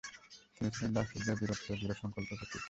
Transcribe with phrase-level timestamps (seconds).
[0.55, 2.59] তিনি ছিলেন রাজপুতদের বীরত্ব ও দৃঢ় সংকল্পের প্রতীক।